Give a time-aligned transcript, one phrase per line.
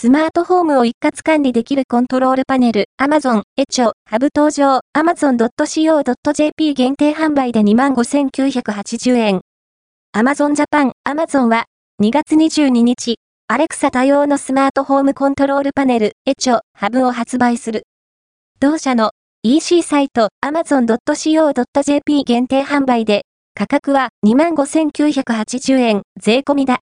[0.00, 9.40] スマートフォームを一括管理できるコントロールパネル、Amazon、エチョ、ハブ登場、amazon.co.jp 限定販売で25,980円。
[10.16, 11.66] Amazon Japan、Amazon は、
[12.02, 13.16] 2月22日、
[13.46, 17.82] アレクサ多応のスマートフォームコントロールパネル、エチョ、ハブを発売する。
[18.58, 19.10] 同社の
[19.42, 26.78] EC サイト amazon.co.jp 限定販売で、価格は25,980円税込みだ。